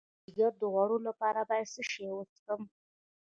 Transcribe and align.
د 0.03 0.03
ځیګر 0.23 0.51
د 0.61 0.63
غوړ 0.73 0.91
لپاره 1.07 1.39
باید 1.49 1.67
څه 1.73 1.81
شی 1.89 2.05
وڅښم؟ 2.13 2.61